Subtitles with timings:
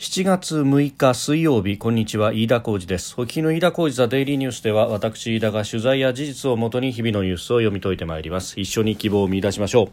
[0.00, 3.14] 7月6日水曜日こんにちは飯田浩二です。
[3.18, 8.58] お聞きの飯田浩二ザデイリーニュースでは私飯田が取材や事実をもとに日々のニュースを読み解いてまいります。
[8.58, 9.92] 一緒に希望を見出しましょう。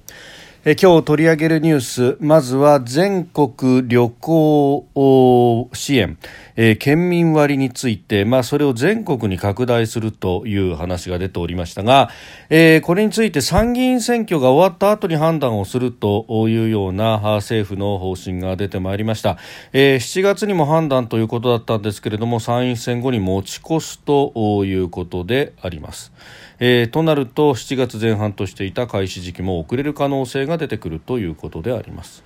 [0.76, 6.18] 今日取り上げるニュースまずは全国旅行支援、
[6.58, 12.10] えー、県民割について、まあ、それを全国に拡大するという話が出ておりましたが、
[12.50, 19.38] えー、これについて参議院選挙が終わった後に判断をするというような政府の方針が出てまいりました、
[19.72, 26.12] えー、7月にも判断ということだったんですけれども参院選後に持ち越すということであります。
[26.60, 32.24] えー、となると7月前半としていた開始時期も遅れる可能性が出てくるということであります。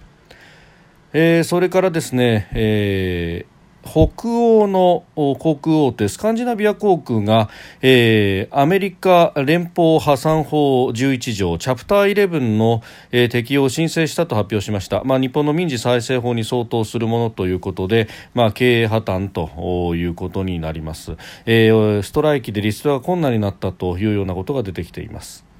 [1.14, 7.50] えー、それからですね、えー北欧の航空大手スカンジナビア航空が、
[7.82, 12.82] えー、アメリカ連邦破産法11条チャプター11の、
[13.12, 25.51] えー、適用を申請したと発表しました、まあ、日本の民事再生法に相当するものということで、まあ、経営破綻ということになります、えー、ストライキでリストが困難になったというようなことが出てきています。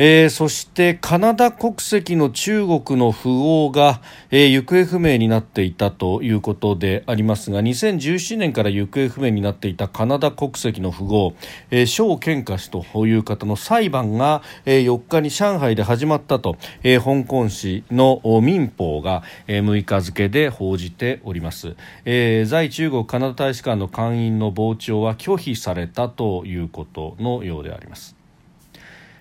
[0.00, 11.34] えー、そしてカナダ国籍の中国の富豪が、えー、行方不明になっていたということでありますが2017年から行方不明になっていたカナダ国籍の富豪、
[11.72, 28.17] えー、蒋健華氏という方の裁判が、えー、4日に上海で始まったと、えー、香港市の民法が、えー、6日付で報じております、えー、在中国カナダ大使館の館員の傍聴は拒否されたということのようであります。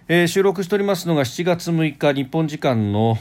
[0.10, 3.18] えー、収録しておりますのが7月6日日本時間の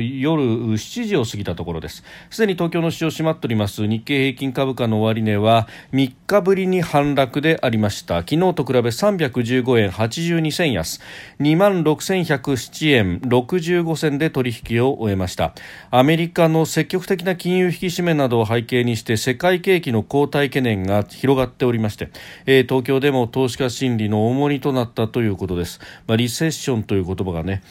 [0.00, 2.02] 夜7時を過ぎたところです。
[2.28, 3.86] すでに東京の市場閉まっております。
[3.86, 8.18] 日経平均株価の終値は3日ぶりに反落でありました。
[8.22, 11.00] 昨日と比べ315円82銭安。
[11.38, 15.54] 2万6107円65銭で取引を終えました。
[15.92, 22.10] アメリカの積極的な金融引き締めなどを背景にして世界景気の後退懸念が広がっておりまして、
[22.46, 27.62] えー、東京でも投資家心理の重荷となったということです、まあリセッションという言葉がね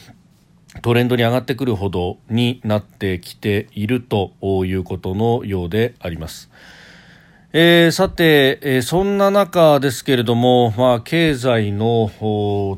[0.82, 4.32] トレンドに上がってくるほどになってきていると
[4.64, 6.50] いうことのようであります。
[7.56, 12.10] えー、さて、えー、そんな中ですけれども、まあ、経済の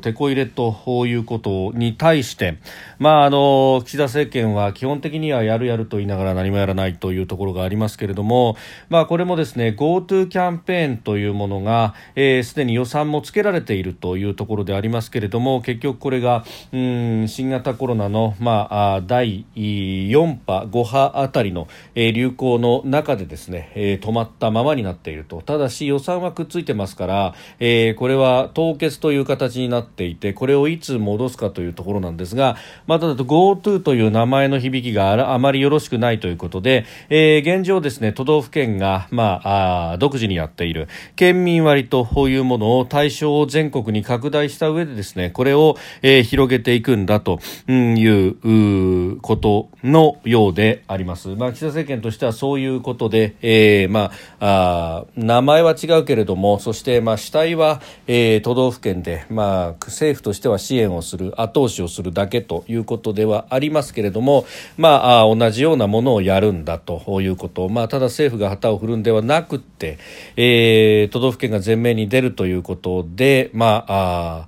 [0.03, 2.57] てこ入れということに対して、
[2.99, 8.57] まあ、あの岸田政権は基本的にはやるやると言いながら何もやらないというところがありますけれども、
[8.89, 25.41] まあ、これもですね GoTo キャンペーンというものがすで、えー、に予算もつけられているというところでありますけれども結局これがうん新型コロナの、まあ、第4波、5波あたりの、えー、流行の中でですね、えー、止まったままになっていると。
[25.41, 47.39] ただし予算はくっついてますから、えー、これは凍結という形になっていてこれをいつ戻すかというところなんですがまただと GoTo という名前の響きがあまりよろしくないということで、えー、現状ですね都道府県が、まあ、あ独自にやっている県民割というものを対象を全国に拡大した上でですねこれを、えー、広げていくんだと
[47.69, 51.29] いうことのようであります。
[51.29, 64.45] まあ、岸田政権としてはそういうことで、えー、まああ名前は違うけれどもそしてまあ主体は、えー、都道府県で、まあ、政府としては支援をする後押しをするだけといういうことではありますけれども、
[64.77, 69.97] まあ、同じようなものをやるんだということ、まあ、ただ政府が旗を振るんではなくて、
[70.35, 74.47] えー、都道府県が前面に出るということで、まあ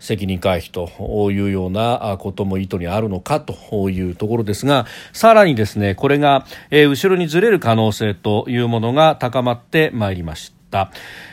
[0.00, 10.90] 責任回避というようなことも意図にあるのかというところですがさらにですねこれが、え後ろにずれる可能性というものが高まってまいりました。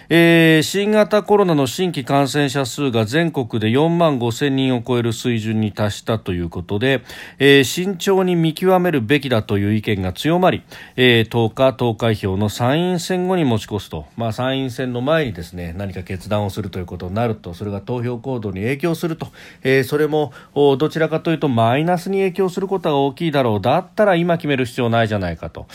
[0.09, 7.03] えー、新型コロナの新規感染者数が全国で4万5千人を超える水準に達したということで、
[7.39, 10.63] えー、慎重に見極めるべきだという意見が強まり、
[10.95, 17.53] えー、10日投開票の参院選後に持ち越すと、まあ、参院選の前にですね何か決断をするということになると。
[17.53, 19.27] それが投票行動に影響すると、
[19.63, 23.61] えー、それもどちらかというとマイナスに影響することが大きいだろう。
[23.61, 25.67] だったら今決める必要ないじゃないかと。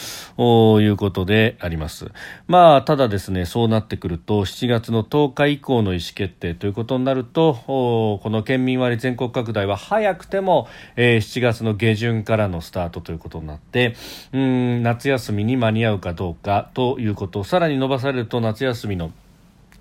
[0.80, 2.10] いうことであります。
[2.46, 13.94] まあ、ただですねそうなってくると7月の10日以降の意思決定ということになるとこの県民割全国拡大は早くても、えー、7月の下旬からのスタートということになって
[14.32, 19.12] うん夏休みに間に合うかどうかということさらに伸ばされると夏休みの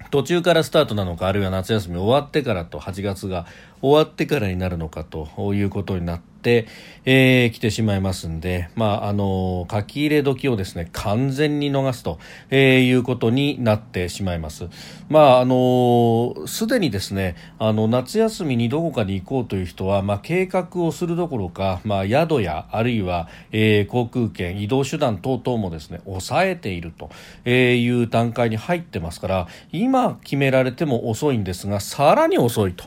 [0.10, 3.46] 途中からスタートなのかあるいは夏休み終わってからと8月が
[3.82, 6.68] 終わってからになるのかということになってって
[7.04, 12.20] えー、来てしまいますんで、まあ、あの書き入れ時をですね完全に逃すと、
[12.52, 14.68] えー、いうことになってしまいます。
[15.10, 27.10] まああのすでにですねあの夏休みにどこかに行こうという人は、まあ、計画をするどころか、まあ、宿やあるいは、えー、航空券移動手段等々もですね抑えていると
[27.50, 32.86] いう段階に入ってますから今決められても遅いんですがさらに遅いと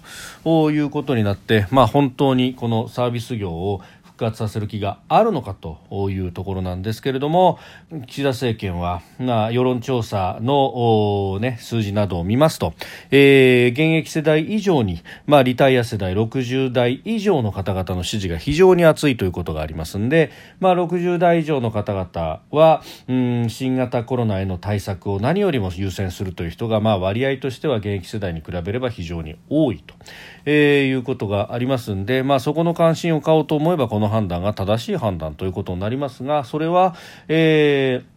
[0.67, 3.81] ういうことになって、まあ、本当にこのサービス業を
[4.15, 7.59] 復活させる気があるのかというところなんですけれども
[8.07, 12.75] 岸田政権は、まあ、世論調査の、ね、数字などを見ますと、
[13.11, 29.97] えー、現役世代以上に、まあ、リタイア世代60代以上の方々の支持が非常に厚いということがありますので、まあ、60代以上の方々はうん新型コロナへの対策を何よりも優先するという人が、まあ、割合としては現役世代に比べれば非常に多いと、
[30.45, 36.95] えー、いうことがありますので、まあ、そこの関心を買おうと思えばこのの判断が正しい判断ということになりますがそれは、
[37.29, 38.14] えー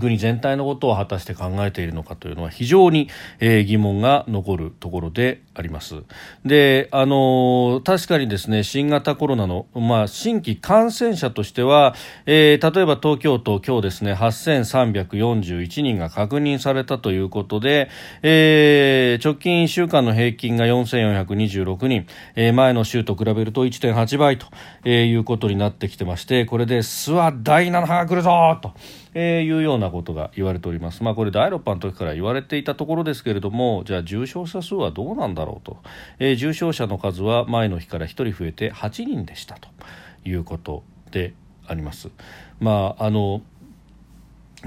[0.00, 6.02] 国全体のことを果たして考えているのかというのは非常に、えー、疑問が残るところであります。
[6.44, 11.94] で、あのー、確かにですね、新型コロナの、まあ、新規感染者としては、
[12.26, 17.88] えー、例えば東京都今日ですね、8341人が確認されたということで、
[18.22, 24.46] え、直近1週間の平均が4426人、えー、前の週と比べると1.8倍と、
[24.84, 28.74] え、いうことになってきてまして、これで、スワ第7波が来るぞと、
[29.18, 31.02] えー、いうようなことが言われております。
[31.02, 35.78] まあ、これ第6波の時から言われていたところですけれども、じゃあ重症者数はどうなんだろうと、
[36.18, 39.70] えー、重症者の数は前の日から1人増えて8人でしたと
[40.26, 40.82] いうこと
[41.12, 41.32] で
[41.66, 42.10] あります。
[42.60, 43.40] まああの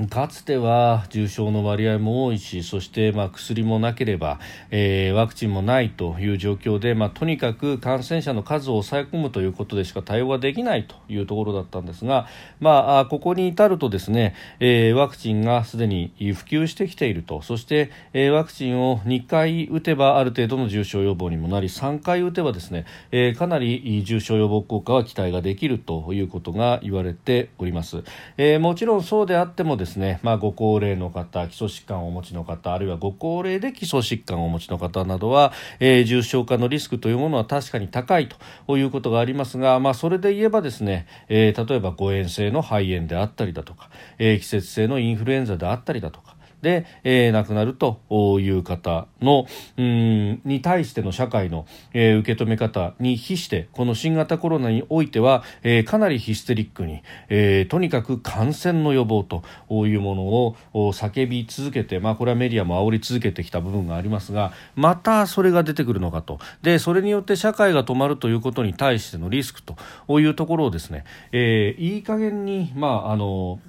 [0.08, 4.40] かつては重症の割合も多いしそしてまあ薬もなければ、
[4.72, 12.28] えー、ワクチンもないという状況で、まあ、とにかく感染者の数を抑え込むということでしか対応ができないというところだったんですが、
[12.60, 28.04] まあ、ここに至るとですね、えー、ワクチンがすでに普及してきているとそして、えー、ワクチンを2回打てばある程度の重症予防にもなり3回打てばですね、えー、かなり重症予防効果は期待ができるということが言われております。
[28.38, 29.89] えー、もちろんそうであってもですね、
[30.24, 38.30] まあ、ご高齢の方基礎疾患をお持ちの方あるいはご高齢で基礎疾患をお持ちの方などは、えー、重症化のリスクというものは確かに高い
[38.68, 46.29] ということがありますが、まあ、それで言えばですね、えー、例えば誤嚥性の肺炎であったりだとか、えー、季節性のインフルエンザであったりだとか
[46.62, 48.00] で、えー、亡くなると
[48.40, 49.46] いう方の
[49.78, 59.44] うんに対しての社会の、えー、受け止め方に比してこの新型コロナにおいては、えー、かなりヒステリックに、えー、とにかく感染の予防と
[59.88, 60.56] いうものを
[60.94, 66.40] 叫び続けて、まあ、これはメディアも煽り続けてきた部分がありますがまたそれが出てくるのかと。
[66.62, 69.76] でそれによって社会が止まるということに対してのリスクと
[70.20, 73.60] いうところをですね、えー、いい加減に、まああの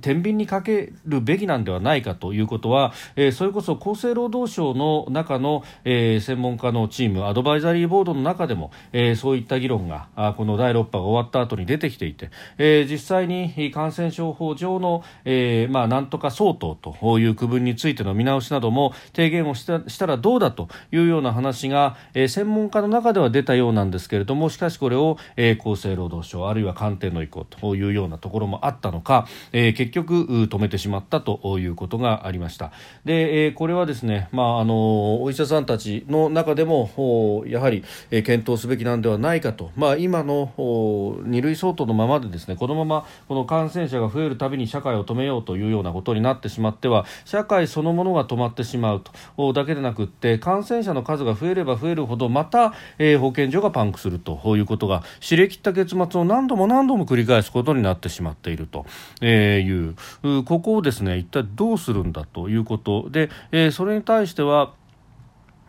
[0.00, 32.72] 天秤にかけるべきなんではないかということは、えー、それこそ厚生労働省の中の、えー、専門家のチームアドバイザリーボードの中でも、えー、そういった議論があこの第6波が終わった後に出てきていて、えー、実際に感染症法上の、えーまあ、なんとか相当という区分についての見直しなども提言をしたしたらどうだというような話が、えー、専門家の中では出たようなんですけれどもしかしこれを、えー、厚生労働省あるいは官邸の意向というようなところもあったのか、えー結局止めてしまったということがありました。
[33.04, 49.02] で、えこれはですね、まあ、あのお医者さんたちの中でもやはり、え検討すべきなんではないかと、まあ、今の2類相当のままでですねこのままこの感染者が増えるたびに社会を止めようというようなことになってしまっては社会そのものが止まってしまう
[49.36, 49.52] と。
[49.52, 58.86] だけでなくって感染者の数が増えれば増えるほどまた、え保健所がパンクするということが知れ切った結末を何度も何度も繰り返すことになってしまっていると。
[59.20, 64.72] えいうここをですね一体どうするんだということで、えー、それに対しては、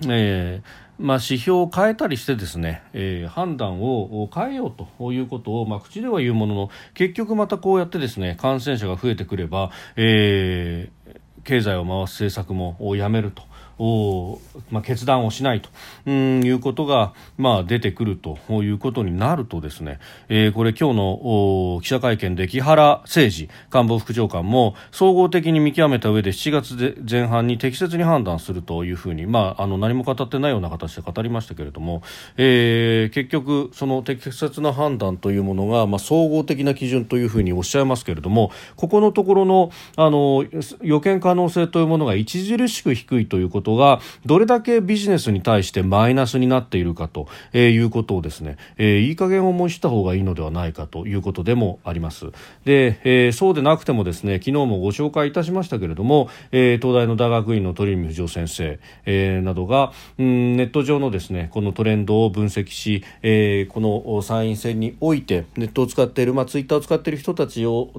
[0.08, 13.44] えーまあ、指標を変えたりしてですね、えー、判断を変えようということを、まあ、口では言うものの結局またこうやってですね感染者が増えてくれば、えー、経済を回す政策もやめると。
[13.80, 14.40] を、
[14.72, 15.70] まあ、決断をしないと。
[16.06, 32.02] うんいうことが、まあ、出てくるということになるとですね、えー、これ今日の記者会見で木原誠二官房副長官も総合的に見極めた上で7月で前半に適切に判断するというふうに、まあ、あの何も語ってないような形で語りましたけれども、
[32.38, 40.46] えー、結局その適切な判断というものが、まあ、総合的な基準というふうにおっしゃいますけれどもここのところのあの
[40.82, 52.28] 予見可能性というものが著しく低いということことがどれだけビジネスに対してマイナスになっているかということをですね、えー、いい加減思いした方がいいのではないかということでもあります。
[52.64, 67.90] で、えー、そうでなくてもですね昨日もご紹介いたしましたけれども、えー、東大の大学院の鳥海不二夫先生、えー、などが、うん、ネット上のですねこのトレンドを分析し、えー、この参院選においてネットを使っている、まあ、ツイッターを使っている人たちを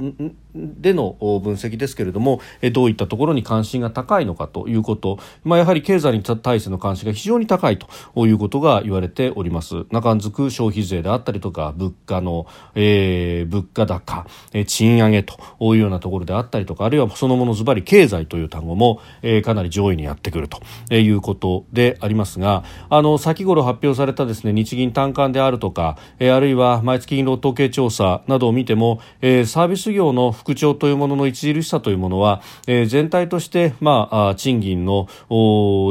[0.55, 2.41] での分析ですけれども、
[2.73, 7.89] どういったところに関心が高いのかということ、ま、やはり経済に対しての関心が非常に高いと
[8.27, 9.87] いうことが言われております。
[9.91, 20.61] 中んづく消費税であったりとか物価の、えー、物価高、え賃上げというようなところであったりとかあるいはそのものズバリ経済という単語も、えー、かなり上位にやってくると
[20.95, 35.09] いうことでありますがあの先頃発表されたですね日銀短観であるとか、えー、あるいは毎月勤労統計調査などを見ても、えー、サービス業の復調というものの著しさというものは、えー、全体として、まあ、賃金の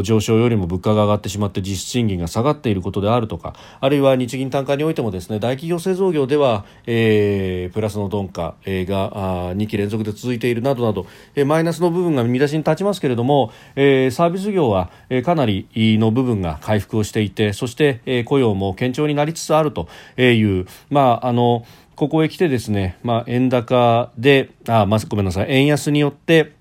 [0.04, 19.88] 上昇よりも物価が上がってしまって実質賃金が下がっていることであるとかあるいは日銀単価においてもですね大企業製造業では、えー、プラスの鈍化、えー、が2期連続で続いているなどなど、えー、マイナスの部分が見出しに立ちますけれども、えー、サービス業は、えー、かなりの部分が回復をしていてそして、えー、雇用も堅調になりつつあると
[20.18, 21.66] いう、まああの
[21.98, 26.54] ここへ来てですね、まあ、円高で、あ、まあ、ごめんなさい、円安によって、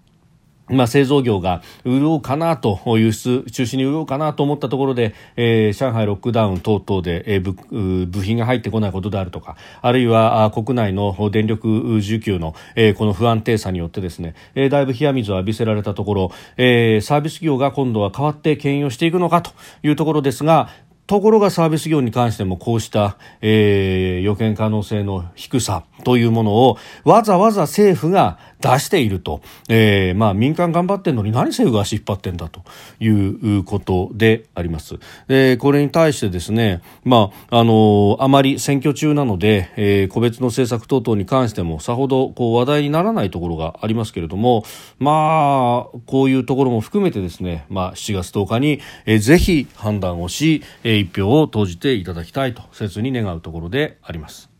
[0.69, 11.69] まあ、製造業が潤うかなと輸出中心に潤うかなと思ったところで、えー、上海ロックダウン等々で、えー、部品が入ってこないことであるとかあるいは国内の電力
[11.99, 19.53] 需給の、えー、この不安定さによってですね、えー、だいぶ冷や水を浴びせられたところ、えー、サービス業が今度は変わって牽引をしていくのかと
[19.85, 20.69] いうところですが
[21.07, 32.63] ところがサービス業に関してもこうした、えー、予見可能性の低さというものをわざわざ政府が出していると、えー、まあ民間頑張ってんのに何政府が足引っ張ってんだと
[33.01, 34.99] いうことであります。
[35.29, 44.65] で、これに対してですね、まあ、あの、あまり選挙中なので、えー、個別の政策等々に関してもさほどこう話題にならないところがありますけれども、
[44.99, 54.56] まあ、こういうところも含めてですね、まあ、7月10日に、えー、ぜひ判断をし、えー、一票を投じていただきたいと切に願うところであります。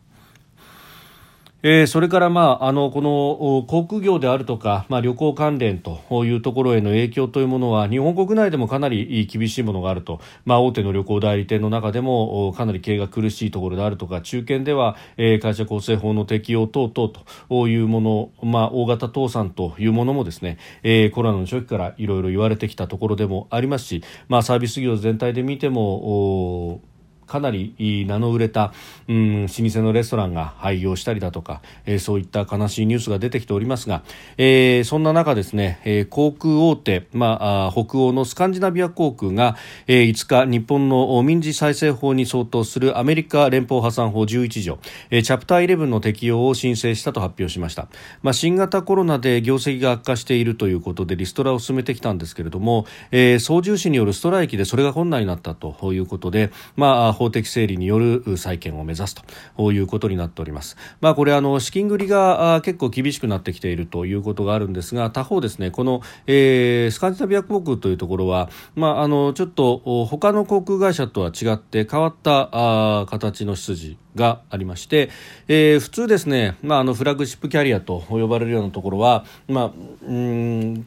[1.63, 17.11] えー、それから、まあ、あのこの航空業であるとか、まあ、旅行関連というところへの影響というものは日本国内でもかなり厳しいものがあると、まあ、大手の旅行代理店の中でもかなり経営が苦しいところであるとか中堅では、えー、会社構成法の適用等々
[17.49, 26.81] というもの、まあ、大型倒産というものもですね、えー、コロナの初期からいろいろ言われてきたところでもありますし、まあ、サービス業全体で見ても
[27.27, 27.75] かなり
[28.07, 28.73] 名の売れた、
[29.07, 34.03] うん、老舗のレストランが廃業したりだとか、えー、そういった悲しいニュースが出てきておりますが、
[34.37, 39.57] えー、そんな中ですね、えー、航空大手、まあ、北欧のスカンジナビア航空が、
[39.87, 44.79] えー、5日日本の民事再生法に相当するアメリカ連邦破産法11条、
[45.09, 47.87] えー、チャプター11の適用を申請したと発表しました、
[48.21, 59.15] まあ、新型コロナで業績が悪化しているということでリストラを進めてきたんですけれども、えー、操縦士によるストライキでそれが困難になったということで、まあ法的整理による再建を目指す
[59.57, 60.77] ということになっております。
[61.01, 75.09] まあ、これあの資金繰りが結構厳しくなってきているということがあるんですが他方ですねこの、えー、スカンジナビア航空というところは、まあ、あのちょっと他の航空会社とは違って変わったあ形の出自がありまして、
[75.47, 79.71] えー、普通ですね、まあ、あのフラッグシップキャリアと呼ばれるようなところは、まあ、
[80.05, 80.85] うん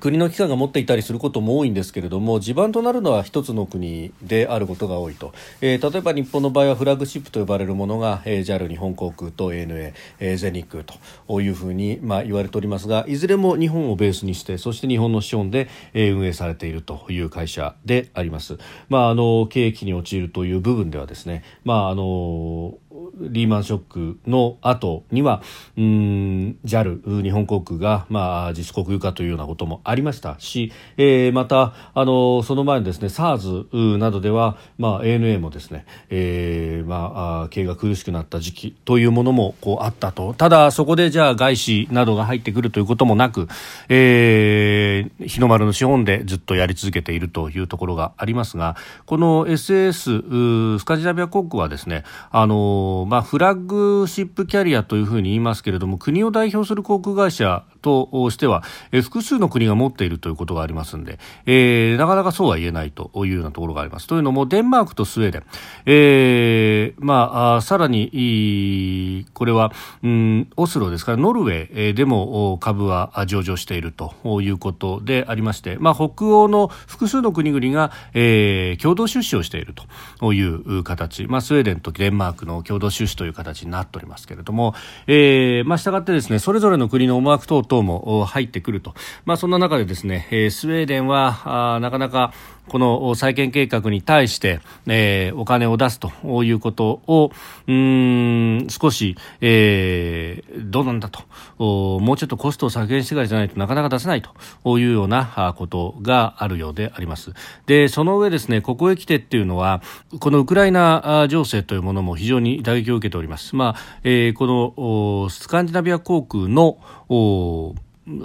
[0.00, 22.78] 国の機関が持っていたりすることも多いんですけれども地盤となるのは一つの国であることが多いと、えー、例えば日本の場合はフラッグシップと呼ばれるものが、えー、JAL 日本航空と ANA、えー、全日空というふうに、まあ、言われておりますがいずれも日本をベースにしてそして日本の資本で、えー、運営されているという会社であります、まあ、あの経営機に陥るという部分ではですね、まああの
[23.18, 25.42] リーマンショックの後には
[25.76, 40.34] うん JAL 日本航空が、まあ、自主国有化というようなこともありましたし、えー、またあのその前にですね SARS などでは、まあ、ANA もですね、えーまあ、経営が苦しくなった時期というものもこうあったと。
[40.34, 43.48] ただそこでじゃあ外資などが入ってくるということもなく、
[43.88, 64.08] えー、日の丸の資本でずっとやり続けているというところがありますがこの SAS スカジナビア航空はですねあのまあ、フラッグシップキャリアというふうに言いますけれども国を代表する航空会社としては、え、複数の国が持っているということがありますので、えー、なかなかそうは言えないというようなところがあります。
[64.08, 65.42] というのもデンマークとスウェーデン、
[65.86, 69.72] えーまあ、あさらにこれは、
[70.02, 79.74] うん、オスロですからノルウェーでも株は上場しているということでありまして、まあ、北欧の複数の国々が、えー、共同出資をしている
[80.20, 84.74] という形、まあ、スウェーデンとデンマークの共同出資という形になっておりますけれども、
[85.06, 92.32] えーまあ、したがってですねそれぞれの国の思惑等々も入ってくると、まあ、そんな中でですね、えー、スウェーデンはあなかなか
[92.68, 96.10] この再建計画に対して、えー、お金を出すと
[96.44, 97.30] いうことを
[97.66, 101.20] うん少し、えー、どうなんだと。
[101.58, 107.32] もうちょっとコストを削減してからじゃないとなかなか出せないというようなことがあるようであります。
[107.66, 109.82] でその上ですねここへ来てっていうのは
[110.20, 113.56] このウクライナ情勢というものも非常に打撃を受けております。
[113.56, 116.78] まあ、えー、このスカンジナビア航空の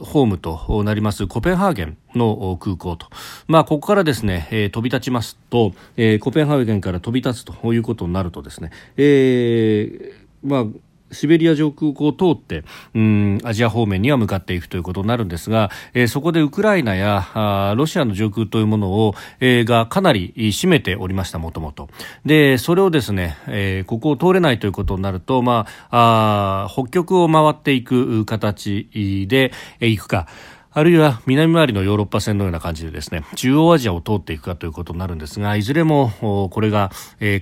[0.03, 3.07] ホームとなりますコペンハーゲンの空港と、
[3.47, 10.65] まあ、ここからですね、えー、飛び立ちますと、えー、コペンハーゲンから飛び立つということになるとですね、えー、まあ
[11.11, 12.63] シベリア上空を通って
[12.93, 21.89] うんアジア方面には向かっていくということになるんですが、えー、そこでウクライナやあロシアの上空というものを、えー、がかなり占めておりましたもともと。
[22.25, 30.27] でそれをですね、えー、ここを通れないということになると、まあ、あ北極を回っていく形で、えー、行くか。
[30.73, 36.91] あるいは南回りのヨーロッパ線のような感じでですね中央アジアを通っていくかということになるんですがいずれもこれが、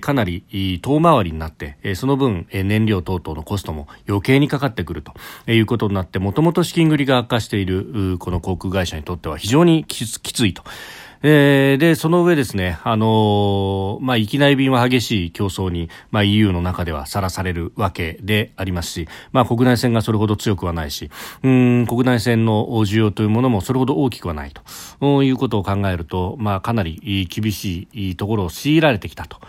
[0.00, 5.12] かなり遠回りになって、その分、燃料等々のコストも余計にかかってくると
[5.50, 10.64] いうことになってもともと資金繰りが悪化しているこの航空会社にとっては非常にきついと。
[11.22, 21.10] えー、で、その上ですね、あのー、まあ、域内便は激しい競争に、まあ、EU の中ではさらされるわけでありますし、まあ、国内線がそれほど強くはないし、
[21.42, 24.52] うん、国内線の需要というものもそれほど大きくはない
[25.00, 29.40] ということを考えると、まあ、かなり厳しいところを強いられてきたと。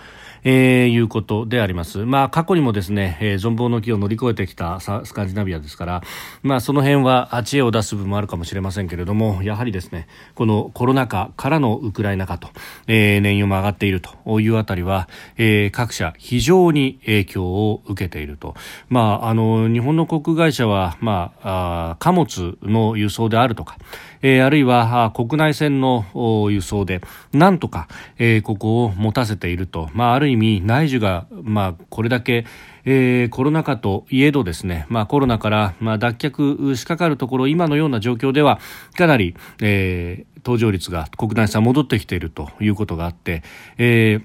[0.44, 2.06] えー、いうことであります。
[2.06, 6.02] まあ、過去にもですね、えー、存亡の木を乗り越えてきたスカンジナビアですから、
[6.44, 12.50] まあ、その辺は知恵を出す部分もあるかもしれませんけれども、やはりですね、このコロナ禍からのウクライナ化と、
[12.88, 15.08] えー、燃油も上がっているというあたりは、
[15.38, 18.56] えー、各社非常に影響を受けていると。
[18.90, 23.78] まあ、あの、日本の航空会社は、まあ、あ貨物の輸送であるとか、
[24.22, 26.06] えー、あるいは国内線の
[26.52, 27.02] 輸送で
[27.34, 27.88] なんとか、
[28.18, 32.46] えー、ここを持たせていると、まあ、ある意味内需が、まあ、これだけ
[32.84, 38.60] えー、コロナ禍といえどですね、まあ、コロナから、まあ、脱却しかかるところ今のような状況では
[38.98, 43.44] かなり、えー、搭乗率が国内線戻ってきているということがあって、
[43.78, 44.20] え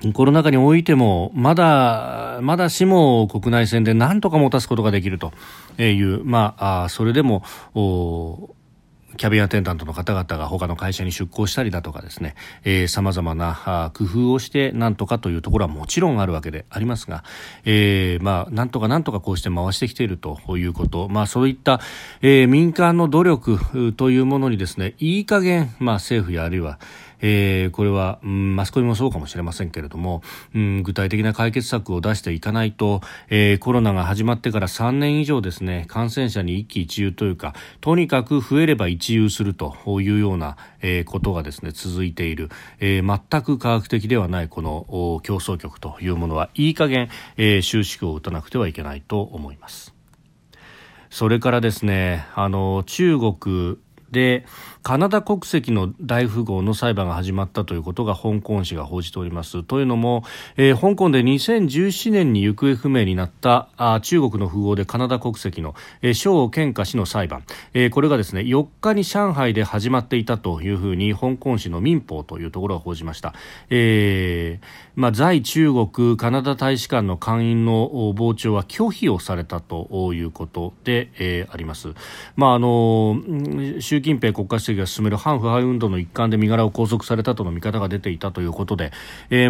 [0.00, 5.32] ー、コロナ禍においても、まだ、まだしも国内線で何とか持たすことができると
[5.78, 7.42] いう、まあ、あそれでも、
[7.74, 8.55] お
[9.16, 17.24] キャビンアテンダントの方々が他の会社に出向したりだとかですね、えー、様々な工夫をしてなんとかというところはもちろんあるわけでありますが、
[17.64, 21.80] えー、まあ、なんとかなんとかこうして回してきているということ、まあ、そういった、
[22.22, 26.78] えー、民間の努力というものにですね、いい加減、まあ、政府やあるいは、
[27.20, 30.22] えー、これは、うん、マスコミもそうかもしれませんけれども、
[30.54, 42.50] うん、具体的な解決策を出していかないと、えー、コロナが始まってから3年以上ですね感染者に一喜一憂というかとにかく増えれば一憂するというような、えー、ことがですね続いている、
[42.80, 49.96] えー、全く科学的ではないこの競争局というものはいい加減、えー、収縮を打たなくてはいけないと思います。
[51.10, 53.78] それからですね、あの、中国
[54.10, 54.44] で、
[54.86, 59.64] カナダ国籍の大富豪の裁判が始まったということが香港紙が報じております。
[59.64, 60.22] というのも、
[60.56, 67.42] えー、香港で2017年に行方不明になったあ中国の富豪でカナダ国籍の、えー、健華氏の裁判、
[67.74, 73.34] えー、これがですね4日に上海で始まっていたというふうに香港紙の民法というところが報じました。
[73.70, 81.92] えーまあ、在中国カナダ大使館の会員の傍聴は拒否をされたということで、えー、あります。
[82.36, 83.20] まああの
[83.80, 88.92] 習近平国家主席が進める反腐敗運動の一環で身柄を拘束されたとの見方が出ていたということで、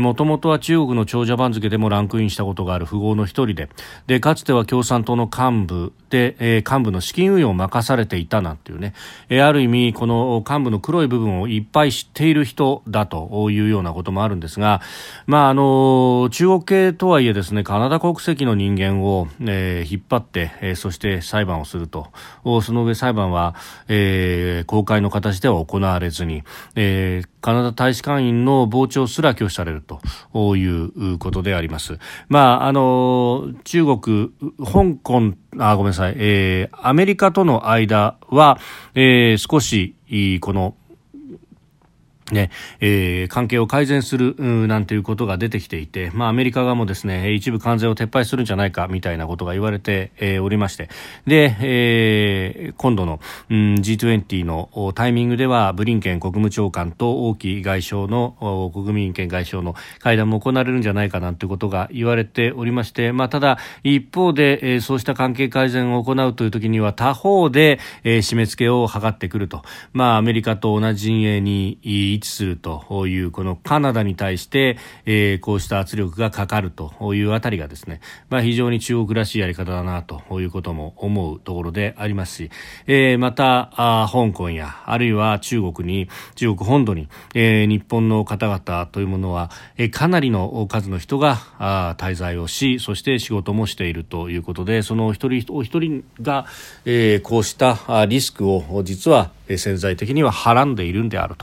[0.01, 3.69] もともとは中国の長者番付でもランクインしたことがある富豪の一人で、
[4.07, 8.95] で、かつては共産党の幹部で、えー、幹部の資金運用を任されていたなんていうね、
[9.29, 14.81] えー、ある意味、この幹部の黒い部分をいっぱい知っている人だというようなこともあるんですが、
[15.27, 22.09] まあ、あの、中国系とはいえですね、カナダ国籍の人間を、えー、引っ張って、えー、そして裁判をすると、
[22.63, 23.55] その上裁判は、
[23.89, 26.43] ええ、公開の形では行われずに、
[26.75, 31.99] えー、カナダ大使館員の傍聴すら拒否されるということであります。
[32.29, 34.31] まあ、あの、中国、
[34.65, 38.59] 香港、あ、ごめんなさい、えー、アメリカとの間は、
[38.95, 39.97] えー、少し、
[40.41, 40.75] この、
[42.33, 44.35] ねえー、関係を改善する
[44.67, 50.89] なんていうことが出てきていて、まあ、アメリカ側もですね一部関税を撤廃するんじゃないかみたいなことが言われて、えー、おりまして。
[51.27, 69.63] で、えー、今度の、うん、G20 のタイミングではブリンケン国務長官と王毅外相の国民権外相の会談も行われるんじゃないかなんてことが言われておりまして、まあ、ただ一方で、えー、そうした関係改善を行うという時には他方で、えー、締め付けを図ってくると、
[69.93, 71.79] まあ、アメリカと同じ陣営に
[72.17, 82.51] 位置するというこのカナダに対して、えー、こうした圧力がかかるというあたりがですね、まあ、非常に中国らしいやり方だなということも思うところでありますし、
[82.87, 96.47] えー、またあ香港やあるいは中国に中国本土に、えー、日本の方々というものは、えー、かなりの数の人があ滞在をしそして仕事もしているということでその一人お一人が、
[96.85, 101.37] えー、こうしたリスクを実は潜在的にははらんでいるんである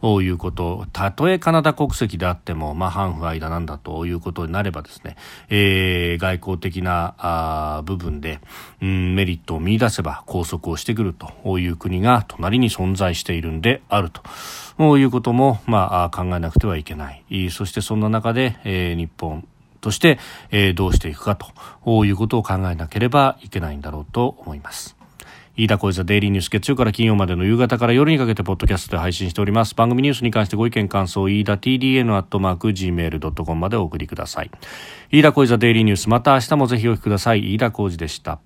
[0.00, 5.16] ということたとえカナダ国籍であっても、まあ、反不愛だなんだということになればですね、
[5.50, 8.40] えー、外交的なあ部分で、
[8.80, 14.22] うん、メリットを見出せば拘束をしてくるという国が隣に存在しているんであると。
[14.98, 17.50] いうことも、まあ、考えなくてはいけない。
[17.50, 19.46] そしてそんな中で、えー、日本
[19.82, 20.18] として、
[20.50, 25.01] えー、どうしていくかということを考えなければいけないんだろうと思います。
[25.54, 29.74] 飯田小泉デイリーニュース月曜から金曜までの夕方から夜にかけてポッドキャストで配信しております。
[29.74, 34.50] 番組ニュースに関してご意見感想飯田 TDN アットマーク Gmail.com までお送りください。
[35.10, 36.08] 飯田小泉デイリーニュース。
[36.08, 37.54] また明日もぜひお聞きください。
[37.54, 38.40] 飯田小泉でした。